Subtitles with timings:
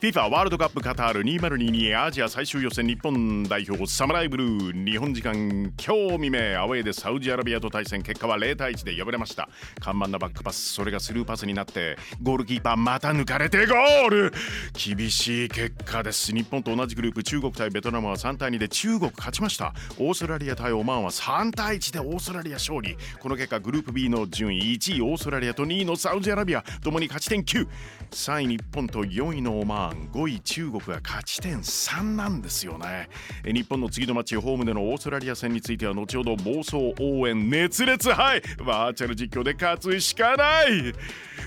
[0.00, 4.90] FIFA ワールドカップカタール2022アジア最終予選日本代表サムライブルー。
[4.90, 5.34] 日本時間
[5.76, 8.02] 今日未明アウェーでサウジアラビアと対戦。
[8.02, 9.50] 結果は0対1で敗れました。
[9.78, 14.32] 看板なバックパスそれがスルーパスになってゴールキーパーまた抜かれてゴール。
[14.72, 16.32] 厳しい結果です。
[16.32, 19.74] 日本と同じグループ中国対ベトナムは3対2で中国勝ちました。
[19.98, 22.96] オーストラリア対オマーンは3対1でオーストラリア勝利。
[23.18, 29.89] この結果グループ B の順位1位オーストラリアと2位のサウジアラビアともに勝ち点93位日本と4位のオマーン。
[29.90, 33.08] 5位中国が勝ち点3なんですよね。
[33.44, 40.94] 日本の次の街ホームでのオーストラリア戦については後ほど妄想応援熱烈はいバーチャル実況で勝つしかない。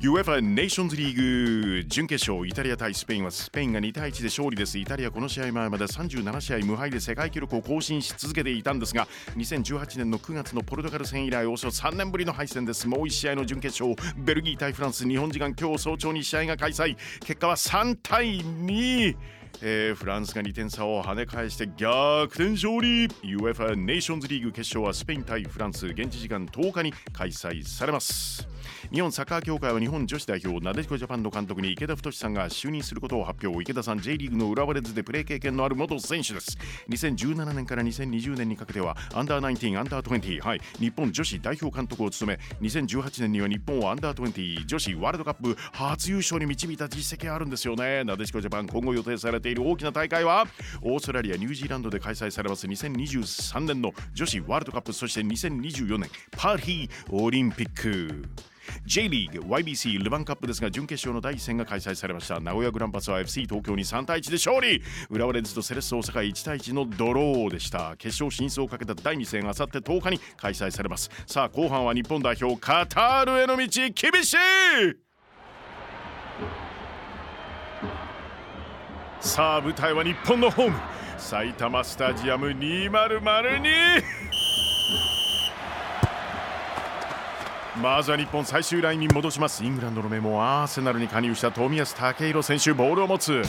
[0.00, 4.78] UEFA ネーションズリーグ準決勝イタリア対スペインはスペインが2対1で勝利です。
[4.78, 12.86] イタリアこの試合前まで37試合無敗で世界記録を更新し続けていたんですが2018年の9月のポルトガル戦以来およそ3年ぶりの敗戦です。
[12.86, 16.96] もう1試合の準決勝ベルギー対フランス日本時間今日早朝に試合が開催。
[17.24, 19.16] 結果は3対2
[19.60, 23.08] えー、フランスが2点差を跳ね返して逆転勝利。
[23.08, 28.57] UEFA ネーションズリーグ決勝はスペイン対フランス現地時間10日に開催されます。
[28.92, 33.62] 日本サッカー協会は日本女子代表なでしこジャパンの監督に池田太さんが就任することを発表。
[33.62, 36.56] 池田さん J リーグの浦和レッズでプレー経験のある元選手です。
[36.88, 48.04] 2017年から2020年にかけてはアンダー19アンダー20はい日本女子代表監督を務め2018年には日本をアンダー20女子ワールドカップ初優勝に導いた実績があるんですよね。
[48.04, 50.46] なでしこジャパン今後予定されている大きな大会は
[50.82, 52.66] オーストラリアニュージーランドで開催されます。
[52.66, 58.28] 2023年の女子ワールドカップそして2024年パリオリンピック。
[58.84, 62.40] J リーグ YBC ルヴァンカップですが準決勝の第1戦が開催されました。
[62.40, 64.82] 名古屋グランパスは FC 東京に3対1で勝利。
[65.10, 67.96] 浦和レッズとセレッソ大阪1対1のドローでした。
[67.96, 71.10] 決勝進出をかけた第2戦あさって10日に開催されます。
[71.26, 74.38] さあ後半は日本代表カタールへの道厳しい！
[79.20, 80.76] さあ舞台は日本のホーム。
[81.18, 84.02] 埼玉スタジアム2002
[87.82, 89.64] まずは日本最終ラインに戻します。
[89.64, 93.42] イングランドのメモアーセナルに加入した冨安健洋選手ボールを持つ。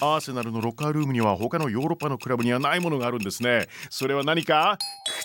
[0.00, 3.66] アーセナルのロッカールームには他のヨーロッパのクラブにはないものがあるんですね。
[3.88, 4.76] それは何か？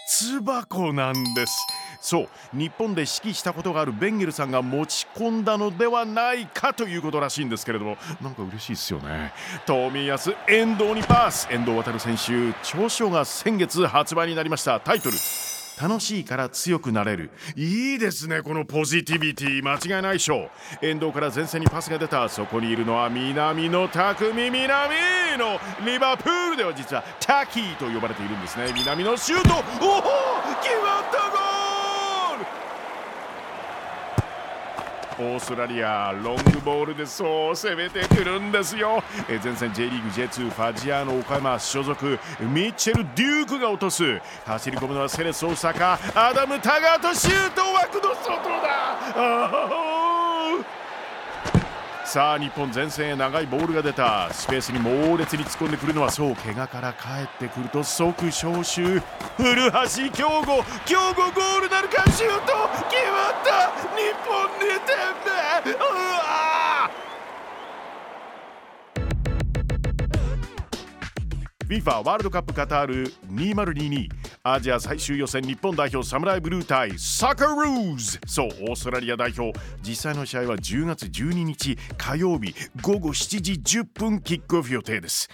[0.09, 1.53] 靴箱なんです。
[2.01, 7.97] そう日本で指揮したことがあるベンゲルさんが持ち込んだのではないかということらしいんですけれども。
[8.21, 9.33] なんか嬉しいですよね。
[9.65, 11.47] 冨安遠藤にパス。
[11.49, 14.79] 遠藤航選手長所が先月発売になりました。
[14.79, 15.17] タイトル。
[15.81, 17.31] 楽しいから強くなれる。
[17.55, 19.63] いいですねこのポジティビティ。
[19.63, 20.49] 間違いないでしょ。
[20.81, 22.27] う遠藤から前線にパスが出た。
[22.29, 24.57] そこにいるのは南野匠南
[25.37, 28.71] のリバプールでは実はタキーと呼ばれているんですね。
[28.73, 29.55] 南のシュート。
[29.55, 30.01] おお
[30.61, 32.45] 決まったゴール
[35.17, 39.03] オーストラリアロングボールでそう攻めてくるんですよ。
[39.27, 44.19] 前線 J リーグ J2 ファジアーノ岡山所属ミッチェル・デュークが落とす。
[44.45, 50.14] 走り込むのはセレス大阪アダム・タガートシュート枠の外だ。
[52.05, 54.31] さあ日本前線へ長いボールが出た。
[54.31, 56.35] スペースに猛烈に突っ込んでくるのはそう。
[56.35, 59.01] 怪我から帰ってくると即招集。
[59.35, 62.53] 古橋京吾京吾ゴールなるかシュート！
[62.89, 63.71] 決まった！
[63.97, 64.95] 日本2点
[65.65, 65.71] 目！
[65.73, 66.89] うわ
[71.67, 74.07] FIFA ワールドカップカタール2022
[74.47, 78.19] アジア最終予選日本代表サムライブルー対サカルーズ。
[78.27, 79.59] そうオーストラリア代表。
[79.81, 85.29] 実際の試合は10月12日火曜日午後7時10分キックオフ予定です。